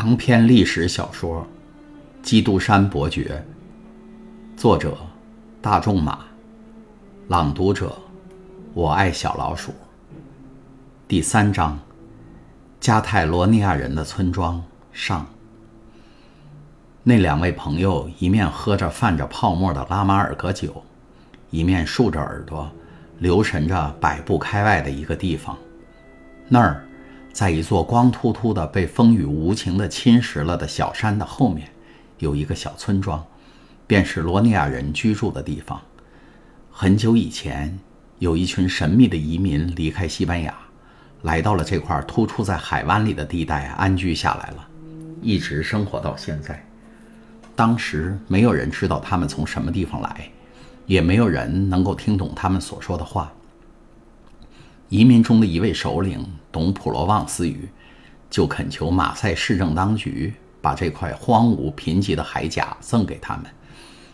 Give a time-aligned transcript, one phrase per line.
[0.00, 1.46] 长篇历史小说
[2.24, 3.44] 《基督山伯爵》，
[4.58, 4.96] 作者
[5.60, 6.20] 大仲马，
[7.28, 7.94] 朗读者
[8.72, 9.74] 我爱小老鼠。
[11.06, 11.78] 第三章：
[12.80, 15.26] 加泰罗尼亚人的村庄上。
[17.02, 20.82] 那两位朋友一面喝着泛着泡沫的拉马尔格酒，
[21.50, 22.70] 一面竖着耳朵，
[23.18, 25.58] 留神着百步开外的一个地方，
[26.48, 26.86] 那儿。
[27.32, 31.68] 在一座光秃秃的、被风雨无情地侵蚀了的小山的后面，
[32.18, 33.24] 有一个小村庄，
[33.86, 35.80] 便是罗尼亚人居住的地方。
[36.70, 37.78] 很久以前，
[38.18, 40.54] 有一群神秘的移民离开西班牙，
[41.22, 44.68] 来到了这块突出在海湾里的地带，安居下来了，
[45.22, 46.62] 一直生活到现在。
[47.54, 50.30] 当时没有人知道他们从什么地方来，
[50.86, 53.32] 也没有人能够听懂他们所说的话。
[54.90, 57.68] 移民中的一位首领董普罗旺斯语，
[58.28, 63.46] 就恳求马赛市政当局把这块荒芜贫瘠的海甲赠给他们，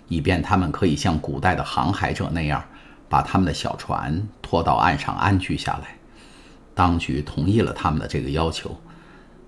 [0.06, 2.62] 以便他们可以像古代的航海者那样，
[3.08, 5.96] 把他们的小船拖到岸上安居下来。
[6.74, 8.78] 当局同意了他们的这个要求。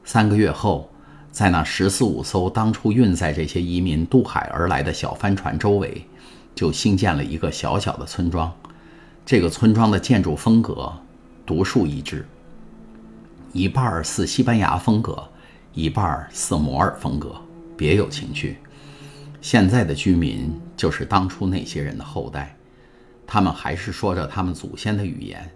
[0.04, 0.90] 三个月后，
[1.30, 6.08] 在那十四五艘当初运载这些移民渡海而来的小帆船周围，
[6.54, 8.50] 就兴建了一个小小的村庄。
[9.26, 10.90] 这个村庄的建筑风格。
[11.48, 12.28] 独树一帜，
[13.54, 15.26] 一半似西班牙风格，
[15.72, 17.34] 一半似摩尔风格，
[17.74, 18.58] 别有情趣。
[19.40, 22.54] 现在的居民就是当初那些人的后代，
[23.26, 25.50] 他们还是说着他们祖先的语言。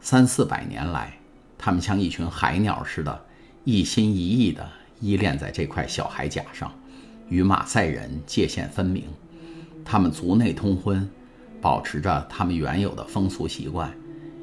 [0.00, 1.18] 三四百年来，
[1.58, 3.24] 他们像一群海鸟似的，
[3.64, 4.64] 一心一意地
[5.00, 6.72] 依恋在这块小海甲上，
[7.28, 9.02] 与马赛人界限分明。
[9.84, 11.10] 他们族内通婚，
[11.60, 13.92] 保持着他们原有的风俗习惯。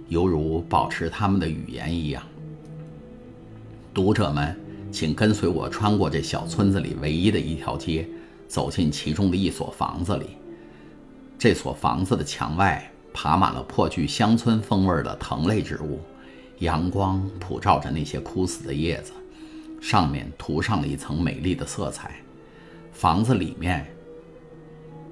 [0.09, 2.21] 犹如保持他们的语言一样。
[3.93, 4.55] 读者们，
[4.91, 8.07] 请跟随我穿过这小村子里唯一的一条街，
[8.47, 10.37] 走进其中的一所房子里。
[11.37, 15.99] 这所房子的墙外爬满了颇具乡村风味的藤类植物，
[16.59, 19.11] 阳光普照着那些枯死的叶子，
[19.81, 22.15] 上面涂上了一层美丽的色彩。
[22.91, 23.85] 房子里面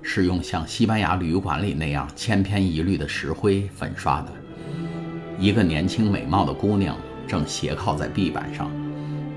[0.01, 4.31] 是用像西班牙旅馆里那样千篇一律的石灰粉刷的。
[5.41, 6.95] 一个年轻美貌的姑娘
[7.27, 8.69] 正斜靠在壁板上，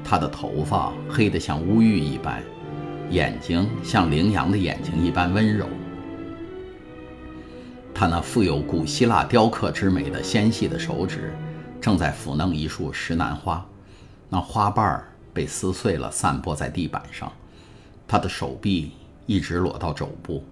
[0.04, 2.42] 她的头发黑得像乌玉一般，
[3.08, 5.66] 眼睛像羚羊的眼睛一般温柔。
[7.94, 11.34] 她那富有古希腊雕刻之美的纤细的手指
[11.80, 13.66] 正在抚弄一束石楠花，
[14.28, 17.32] 那花瓣儿被撕碎了，散播在地板上。
[18.06, 18.92] 她的手臂
[19.24, 20.44] 一直裸到肘部，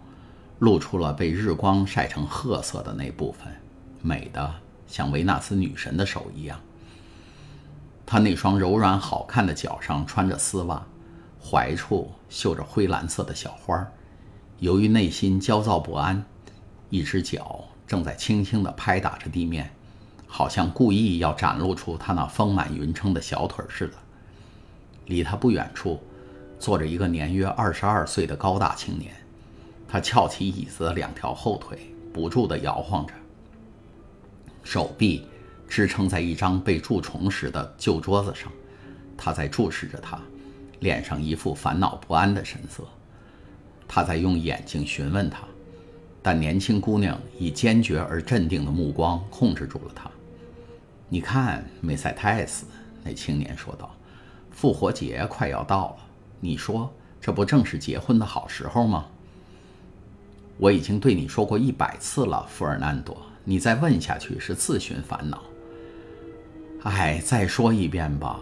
[0.60, 3.52] 露出了被日光晒成褐色的那部分，
[4.00, 4.50] 美的。
[4.92, 6.60] 像维纳斯女神的手一样，
[8.04, 10.84] 她那双柔软好看的脚上穿着丝袜，
[11.42, 13.90] 踝处绣着灰蓝色的小花。
[14.58, 16.22] 由于内心焦躁不安，
[16.90, 19.72] 一只脚正在轻轻地拍打着地面，
[20.26, 23.94] 好像故意要展露出她那丰满匀称的小腿似的。
[25.06, 26.02] 离她不远处，
[26.58, 29.14] 坐着一个年约二十二岁的高大青年，
[29.88, 33.14] 他翘起椅子的两条后腿，不住地摇晃着。
[34.62, 35.26] 手臂
[35.68, 38.50] 支撑在一张被蛀虫时的旧桌子上，
[39.16, 40.20] 他在注视着他，
[40.80, 42.84] 脸上一副烦恼不安的神色。
[43.88, 45.44] 他在用眼睛询问他，
[46.22, 50.10] 但年轻姑娘以坚决而镇定的目光控制住了他。
[51.08, 52.64] 你看，梅赛泰斯，
[53.02, 53.94] 那青年说道
[54.50, 55.96] ：“复活节快要到了，
[56.40, 56.90] 你说
[57.20, 59.06] 这不正是结婚的好时候吗？”
[60.58, 63.20] 我已经对你说过一百次了，富尔南多。
[63.44, 65.42] 你再问下去是自寻烦恼。
[66.84, 68.40] 哎，再说一遍吧，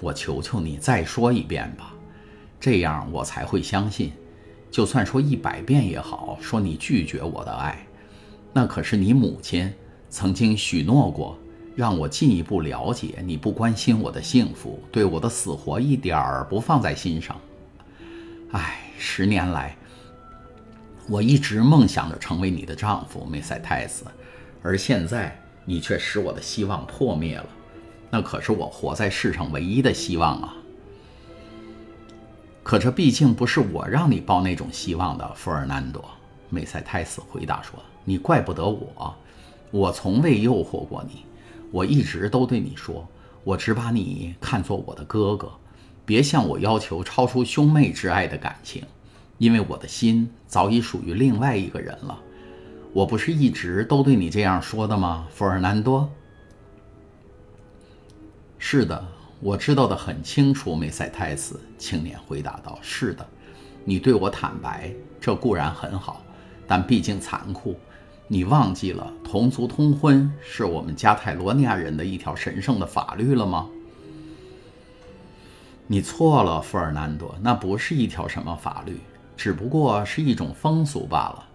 [0.00, 1.94] 我求求你再说一遍吧，
[2.58, 4.12] 这样我才会相信。
[4.70, 7.86] 就算说一百遍也好，说你拒绝我的爱，
[8.52, 9.72] 那可是你母亲
[10.08, 11.36] 曾经许诺过，
[11.74, 17.40] 让我进一步了解你不关心我的幸福，对我的死活一点儿不放在心上。
[18.52, 19.76] 哎，十年来。
[21.10, 24.04] 我一直梦想着成为你的丈夫，梅赛泰斯，
[24.62, 27.46] 而现在你却使我的希望破灭了。
[28.10, 30.54] 那可是我活在世上唯一的希望啊！
[32.62, 36.04] 可这毕竟不是我让你抱那种希望的，弗尔南多。
[36.48, 39.16] 梅赛泰斯回答说：“你怪不得我，
[39.72, 41.24] 我从未诱惑过你。
[41.72, 43.04] 我一直都对你说，
[43.42, 45.50] 我只把你看作我的哥哥，
[46.04, 48.84] 别向我要求超出兄妹之爱的感情。”
[49.40, 52.20] 因为我的心早已属于另外一个人了，
[52.92, 56.06] 我不是一直都对你这样说的吗，弗尔南多？
[58.58, 59.02] 是的，
[59.40, 63.26] 我知道的很清楚。”梅赛泰斯青年回答道：“是的，
[63.82, 66.22] 你对我坦白，这固然很好，
[66.66, 67.80] 但毕竟残酷。
[68.28, 73.66] 你忘记了同族通婚是我们加泰罗尼亚人的一条神圣的法律了吗？”
[75.88, 79.00] 你错了，弗尔南多，那不是一条什么法律，
[79.40, 81.48] 只不过是一种风俗罢了。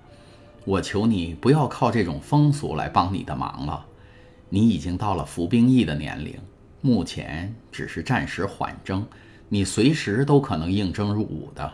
[0.64, 3.86] 我求你不要靠这种风俗来帮你的忙了。
[4.50, 6.36] 你已经到了服兵役的年龄，
[6.82, 9.06] 目前只是暂时缓征，
[9.50, 11.72] 你随时都可能应征入伍的。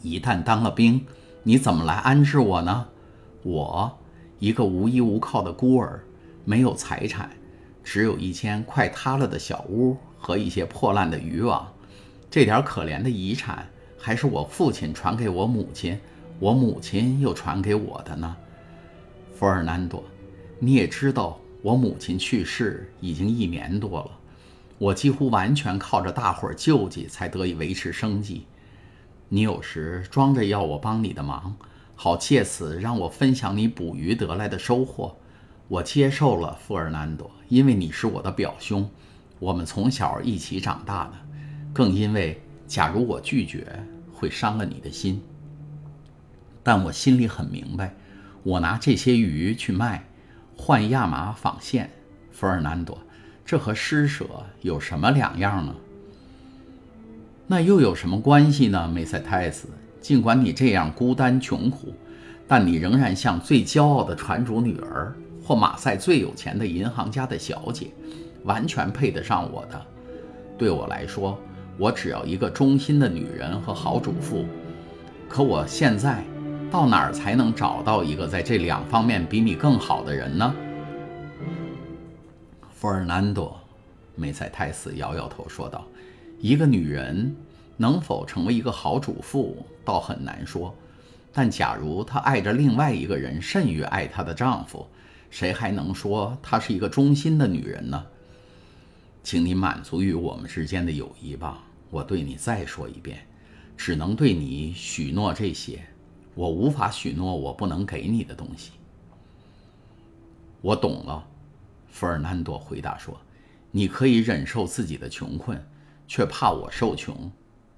[0.00, 1.04] 一旦当了兵，
[1.42, 2.86] 你怎么来安置我呢？
[3.42, 3.98] 我，
[4.38, 6.04] 一个无依无靠的孤儿，
[6.44, 7.30] 没有财产，
[7.82, 9.96] 只有一间快塌了的小屋。
[10.16, 11.72] 和一些破烂的渔网，
[12.30, 15.98] 这点可怜的遗产还是我父亲传给我母亲，
[16.38, 18.36] 我母亲又传给我的呢。
[19.34, 20.02] 弗尔南多，
[20.58, 24.10] 你也知道，我母亲去世已经一年多了，
[24.78, 28.46] 我几乎完全靠着大伙儿救济才得以维持生计。
[29.28, 31.56] 你有时装着要我帮你的忙，
[31.94, 35.16] 好借此让我分享你捕鱼得来的收获，
[35.68, 38.88] 我接受了，弗尔南多，因为你是我的表兄。
[39.38, 41.12] 我们从小一起长大的，
[41.74, 43.66] 更因为，假如我拒绝，
[44.12, 45.22] 会伤了你的心。
[46.62, 47.94] 但我心里很明白，
[48.42, 50.04] 我拿这些鱼去卖，
[50.56, 51.90] 换亚麻纺线，
[52.32, 52.98] 弗尔南多，
[53.44, 54.26] 这和施舍
[54.62, 55.74] 有什么两样呢？
[57.46, 58.88] 那又有什么关系呢？
[58.88, 59.68] 梅赛泰斯，
[60.00, 61.94] 尽管你这样孤单穷苦，
[62.48, 65.14] 但你仍然像最骄傲的船主女儿，
[65.44, 67.88] 或马赛最有钱的银行家的小姐。
[68.44, 69.86] 完全配得上我的。
[70.56, 71.36] 对我来说，
[71.78, 74.46] 我只要一个忠心的女人和好主妇。
[75.28, 76.24] 可我现在
[76.70, 80.54] 到哪儿才能找到一个在这两方面比你更好的人呢？
[82.70, 83.58] 弗尔南多，
[84.14, 85.84] 梅赛泰斯摇摇头说道
[86.40, 87.34] ：“一个女人
[87.76, 90.74] 能否成为一个好主妇，倒很难说。
[91.32, 94.86] 但假如她爱着另外一个人甚于爱她的丈夫，
[95.28, 98.04] 谁还能说她是一个忠心的女人呢？”
[99.26, 101.60] 请你满足于我们之间的友谊吧。
[101.90, 103.26] 我对你再说一遍，
[103.76, 105.84] 只能对你许诺这些，
[106.36, 108.70] 我无法许诺我不能给你的东西。
[110.60, 111.26] 我懂了，
[111.88, 113.20] 弗尔南多回答说
[113.72, 115.60] ：“你可以忍受自己的穷困，
[116.06, 117.28] 却怕我受穷。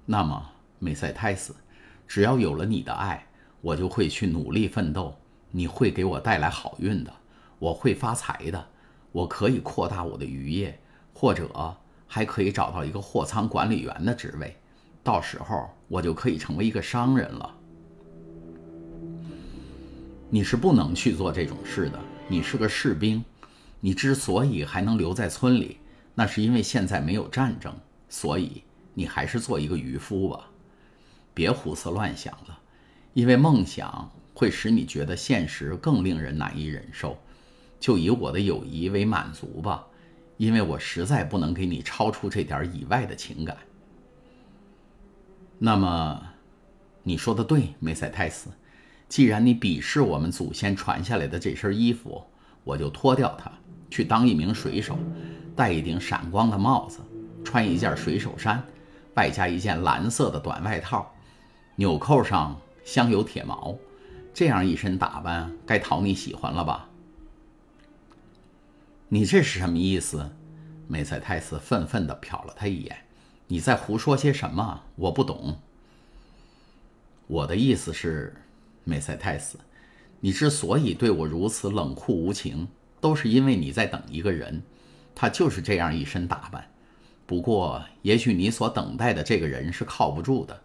[0.05, 1.55] 那么，梅赛泰斯，
[2.07, 3.25] 只要有了你的爱，
[3.61, 5.17] 我就会去努力奋斗。
[5.49, 7.11] 你会给我带来好运的，
[7.57, 8.67] 我会发财的，
[9.11, 10.79] 我可以扩大我的渔业。”
[11.19, 11.75] 或者
[12.07, 14.55] 还可以找到一个货仓管理员的职位，
[15.03, 17.53] 到时候我就可以成为一个商人了。
[20.29, 21.99] 你是不能去做这种事的。
[22.29, 23.21] 你是个士兵，
[23.81, 25.79] 你之所以还能留在村里，
[26.15, 27.75] 那是因为现在没有战争，
[28.07, 28.63] 所以
[28.93, 30.49] 你还是做一个渔夫吧。
[31.33, 32.57] 别胡思乱想了，
[33.13, 37.17] 因为梦想会使你觉得现实更令人难以忍受。
[37.77, 39.85] 就以我的友谊为满足吧。
[40.39, 43.57] 因为我实在不能给你超出这点以外的情感。
[45.57, 46.23] 那么，
[47.03, 48.49] 你说的对，梅赛泰斯。
[49.09, 52.23] 既然你鄙视我们祖先传下来的这身衣服，
[52.63, 53.51] 我就脱掉它，
[53.89, 54.97] 去当一名水手，
[55.57, 56.99] 戴一顶闪光的帽子，
[57.43, 58.63] 穿一件水手衫，
[59.15, 61.13] 外加一件蓝色的短外套，
[61.75, 63.77] 纽扣上镶有铁毛。
[64.33, 66.88] 这样一身打扮，该讨你喜欢了吧？
[69.11, 70.29] 你这是什么意思？
[70.87, 73.05] 梅赛泰斯愤愤地瞟了他一眼。
[73.47, 74.83] 你在胡说些什么？
[74.95, 75.57] 我不懂。
[77.25, 78.35] 我的意思是，
[78.83, 79.57] 梅赛泰斯，
[80.19, 82.67] 你之所以对我如此冷酷无情，
[83.01, 84.61] 都是因为你在等一个人，
[85.15, 86.69] 他就是这样一身打扮。
[87.25, 90.61] 不过，也许你所等待的这个人是靠不住的。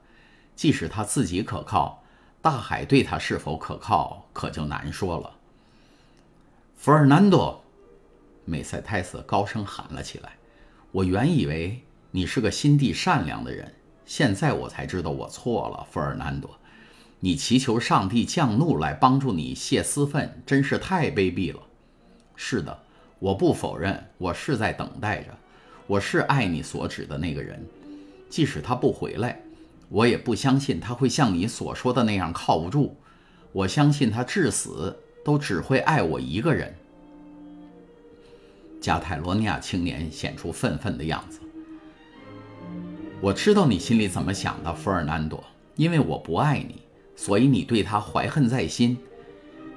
[0.54, 2.04] 即使他自己可靠，
[2.42, 5.38] 大海对他是否可靠，可就难说了。
[6.76, 7.63] 弗尔南多。
[8.44, 10.32] 梅赛泰斯高声喊了起来
[10.92, 13.72] ：“我原以为你是个心地善良的人，
[14.04, 16.50] 现在我才知道我错了，弗尔南多。
[17.20, 21.62] 你祈求上帝降怒来帮助你泄私愤，真是太卑鄙了。
[22.36, 22.78] 是的，
[23.18, 25.30] 我不否认，我是在等待着，
[25.86, 27.64] 我是爱你所指的那个人。
[28.28, 29.40] 即使他不回来，
[29.88, 32.96] 我也不相信他会像你所说的那样靠不住。
[33.52, 36.74] 我相信他至死都只会爱我一个人。”
[38.85, 41.41] 加泰罗尼亚青年显出愤愤的样子。
[43.19, 45.43] 我知道你心里怎么想的，弗尔南多。
[45.76, 46.83] 因为我不爱你，
[47.17, 48.99] 所以你对他怀恨在心。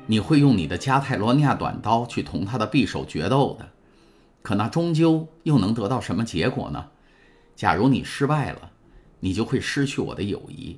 [0.08, 3.70] 你会用你的加泰罗尼亚短刀去同他的匕首决斗的。
[4.42, 6.90] 可那终究又能得到什么结果呢？
[7.56, 8.72] 假如你失败了，
[9.22, 10.78] 你就会失去我的友谊；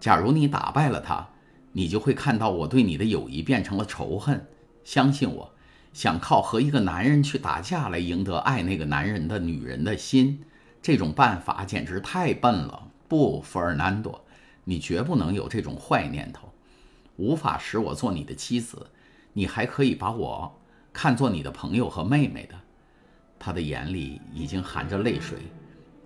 [0.00, 1.28] 假如你打败了他，
[1.70, 4.44] 你就会看到我对你的友谊变成了仇恨。
[4.82, 5.54] 相信我，
[5.92, 10.42] 想靠和一个男人去打架来赢得爱那个男人的女人的心，
[10.80, 12.88] 这种办法简直太笨了。
[13.08, 14.24] 不，弗尔南多，
[14.64, 16.50] 你绝不能有这种坏念头，
[17.16, 18.86] 无法使我做你的妻子。
[19.34, 20.60] 你还可以把我
[20.92, 22.54] 看作你的朋友和妹妹的。
[23.38, 25.38] 他的眼里已经含着泪水，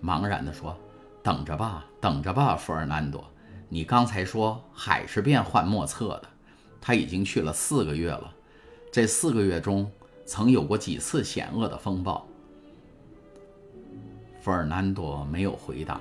[0.02, 0.76] 茫然地说
[1.23, 3.25] ：“等着吧，等着吧，弗尔南多。
[3.69, 6.28] 你刚才说海是变幻莫测的，
[6.81, 8.33] 他已经去了四个月了。
[8.97, 9.93] 这四个月中
[10.25, 12.26] 曾有过几次险恶的风暴。”
[14.41, 16.00] 弗尔南多没有回答，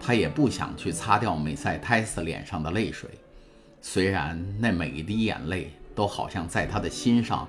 [0.00, 3.10] 他也不想去擦掉美塞泰斯脸上的泪水，
[3.82, 5.70] 虽然那每一滴眼泪。
[5.94, 7.46] 都好像在他的心上，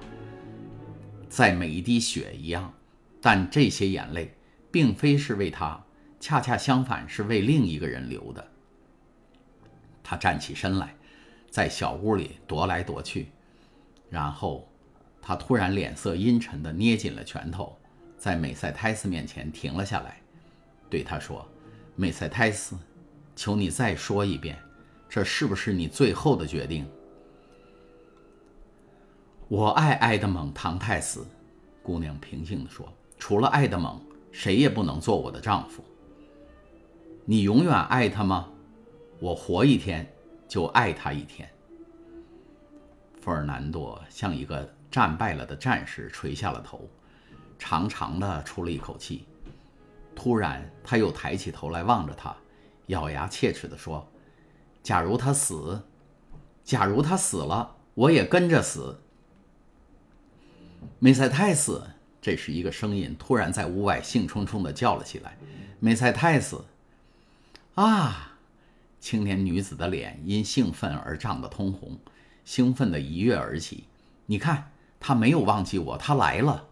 [1.30, 2.72] 在每一滴血一样，
[3.20, 4.36] 但这些眼泪
[4.70, 5.84] 并非是为他，
[6.20, 8.48] 恰恰相反是为另一个人流的。
[10.04, 10.96] 他站起身来，
[11.50, 13.30] 在小屋里踱来踱去，
[14.10, 14.68] 然后
[15.22, 17.76] 他突然脸色阴沉地捏紧了拳头，
[18.18, 20.22] 在美塞泰斯面前停了下来，
[20.90, 21.46] 对他说
[21.96, 22.78] ：“美塞泰斯，
[23.36, 24.58] 求你再说一遍，
[25.10, 26.88] 这是不是你最后的决定？”
[29.48, 31.26] 我爱埃德蒙·唐泰斯，
[31.84, 35.84] 姑娘平静地说：“除了埃德蒙，谁也不能做我的丈夫。
[37.26, 38.50] 你永远爱他吗？
[39.20, 40.12] 我活一天，
[40.48, 41.48] 就爱他一天。”
[43.26, 46.88] 费尔南多像一个战败了的战士，垂下了头，
[47.58, 49.26] 长长的出了一口气。
[50.16, 52.36] 突然，他又抬起头来望着他，
[52.86, 54.08] 咬牙切齿地说
[54.84, 55.82] ：“假如他死，
[56.64, 59.02] 假如他死了，我也跟着死。”
[61.00, 61.84] 梅赛泰斯，
[62.22, 65.36] 这时一个声音突然在屋外兴冲冲地叫了起来
[65.82, 66.64] ：“梅赛泰斯！”
[67.74, 68.34] 啊！
[69.00, 72.00] 青年女子的脸因兴奋而涨得通红，
[72.46, 73.84] 兴奋地一跃而起。
[74.28, 76.68] 你看，他没有忘记我，他来了。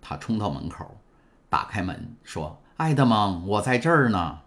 [0.00, 0.96] 他冲到门口，
[1.50, 4.40] 打开门说：“爱德蒙，我在这儿呢。”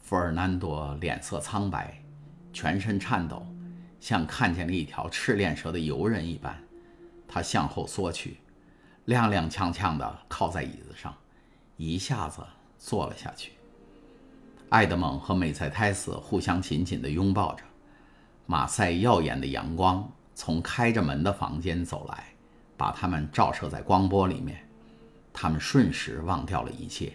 [0.00, 2.02] 弗尔南多脸色苍白，
[2.52, 3.46] 全身颤抖。
[4.00, 6.60] 像看见了一条赤练蛇的游人一般，
[7.28, 8.38] 他向后缩去，
[9.06, 11.14] 踉踉跄跄地靠在椅子上，
[11.76, 12.42] 一下子
[12.78, 13.52] 坐了下去。
[14.70, 17.62] 爱德蒙和美塞泰斯互相紧紧地拥抱着。
[18.46, 22.24] 马赛耀眼的阳光从开着门的房间走来，
[22.76, 24.58] 把他们照射在光波里面。
[25.32, 27.12] 他们瞬时忘掉了一切，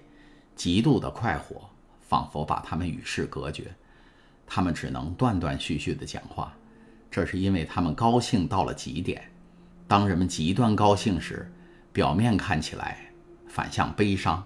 [0.56, 1.70] 极度的快活
[2.02, 3.74] 仿佛把他们与世隔绝。
[4.46, 6.54] 他们只能断断续续地讲话。
[7.12, 9.22] 这是因为他们高兴到了极点。
[9.88, 11.52] 当人们极端高兴时，
[11.94, 12.98] 表面看起来
[13.48, 14.46] 反向悲伤。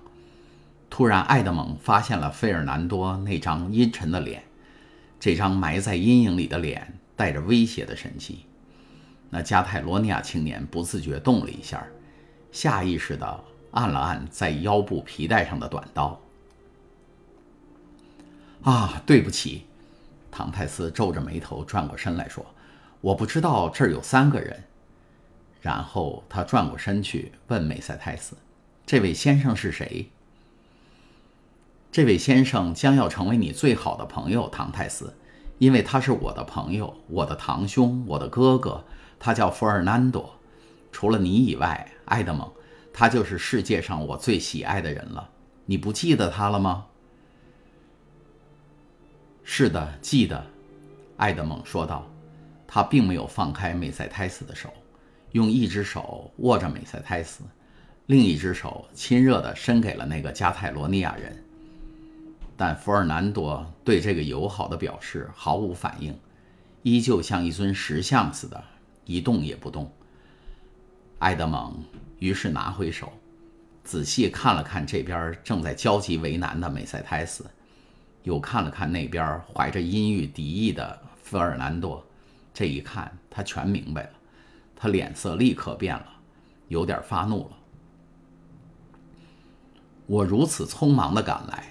[0.89, 4.43] 突然，爱德蒙发现了费尔南多那张阴沉的脸，
[5.21, 8.47] 这张埋在阴影里的脸带着威胁的神气。
[9.29, 11.85] 那加泰罗尼亚青年不自觉动了一下，
[12.51, 16.19] 下意识地按了按在腰部皮带上的短刀。
[18.63, 19.65] 啊，对不起。
[20.31, 22.43] 唐泰斯皱着眉头转过身来说
[23.01, 24.63] ：“我不知道这儿有三个人。”
[25.61, 28.35] 然后他转过身去问梅赛泰斯
[28.87, 30.09] ：“这位先生是谁
[31.91, 35.13] ？”“这位先生将要成为你最好的朋友，唐泰斯，
[35.57, 38.81] 因为他是我的朋友，我的堂兄，我的哥哥。
[39.19, 40.33] 他叫弗尔南多。
[40.93, 42.49] 除了你以外，埃德蒙，
[42.93, 45.29] 他就是世界上我最喜爱的人了。
[45.65, 46.85] 你不记得他了吗？”
[49.43, 50.45] 是的，记得，
[51.17, 52.07] 爱德蒙说道。
[52.65, 54.69] 他并没有放开美塞泰斯的手，
[55.33, 57.43] 用一只手握着美塞泰斯，
[58.05, 61.43] 另一只手亲热地伸给了那个加泰罗尼亚人。
[62.61, 66.15] 但弗尔南多对这个友好的表示毫无反应，
[66.83, 68.63] 依旧像一尊石像似的，
[69.03, 69.91] 一动也不动。
[71.17, 71.83] 埃德蒙
[72.19, 73.11] 于是拿回手，
[73.83, 77.43] 仔细看了看这边正在焦急为难的美塞泰斯。
[78.21, 82.05] 又看了看那边怀着阴郁敌意的费尔南多，
[82.53, 84.11] 这一看他全明白了，
[84.75, 86.05] 他脸色立刻变了，
[86.67, 87.57] 有点发怒了。
[90.05, 91.65] 我如此匆忙的赶来，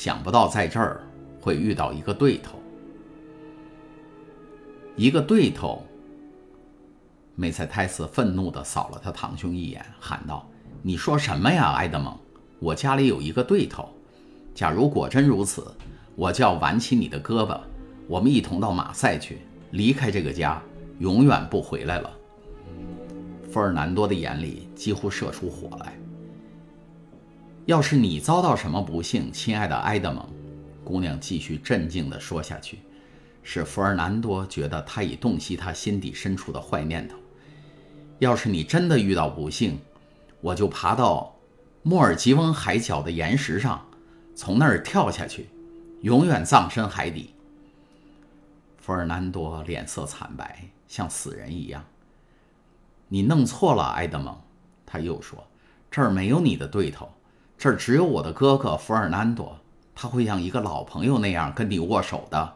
[0.00, 1.00] 想不到在这儿
[1.40, 2.56] 会遇到一个对头。
[4.94, 5.84] 一个对头。
[7.34, 10.48] 梅赛泰斯愤怒地扫了他堂兄一眼，喊道
[10.82, 12.16] ：“你说什么呀，埃德蒙？
[12.60, 13.88] 我家里有一个对头。”
[14.54, 15.66] 假如果真如此，
[16.14, 17.58] 我就要挽起你的胳膊，
[18.06, 19.38] 我们一同到马赛去，
[19.72, 20.62] 离开这个家，
[21.00, 22.08] 永远不回来了。
[23.50, 25.98] 费尔南多的眼里几乎射出火来。
[27.68, 30.26] 要是你遭到什么不幸，亲爱的埃德蒙，
[30.82, 32.78] 姑娘继续镇静地说下去，
[33.42, 37.18] 使弗尔南多觉得他已洞悉他心底深处的坏念头。
[38.20, 39.78] 要是你真的遇到不幸，
[40.40, 41.36] 我就爬到
[41.82, 43.86] 莫尔吉翁海角的岩石上，
[44.34, 45.50] 从那儿跳下去，
[46.00, 47.34] 永远葬身海底。
[48.78, 51.84] 弗尔南多脸色惨白，像死人一样。
[53.08, 54.34] 你弄错了，埃德蒙，
[54.86, 55.46] 他又说
[55.92, 57.10] ：“这儿没有你的对头，
[57.58, 59.58] 这儿只有我的哥哥弗尔南多，
[59.94, 62.54] 他会像一个老朋友那样跟你握手的。”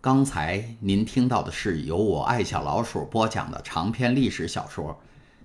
[0.00, 4.90] 刚才您听到的是由我爱小老鼠播讲的长篇历史小说《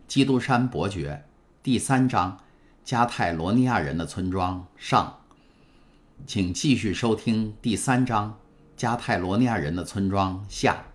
[0.08, 1.24] 基督山伯爵》
[1.62, 2.32] 第三章
[2.84, 5.20] 《加泰罗尼亚人的村庄》上。
[6.26, 8.32] 请继续收听第三章
[8.76, 10.86] 《加泰罗尼亚人的村庄》下。